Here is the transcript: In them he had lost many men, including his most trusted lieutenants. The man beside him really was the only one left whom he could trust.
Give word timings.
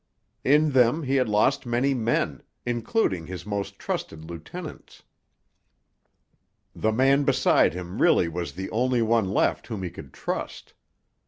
In 0.43 0.71
them 0.71 1.03
he 1.03 1.17
had 1.17 1.29
lost 1.29 1.67
many 1.67 1.93
men, 1.93 2.41
including 2.65 3.27
his 3.27 3.45
most 3.45 3.77
trusted 3.77 4.25
lieutenants. 4.25 5.03
The 6.75 6.91
man 6.91 7.23
beside 7.23 7.75
him 7.75 8.01
really 8.01 8.27
was 8.27 8.53
the 8.53 8.71
only 8.71 9.03
one 9.03 9.29
left 9.31 9.67
whom 9.67 9.83
he 9.83 9.91
could 9.91 10.11
trust. 10.11 10.73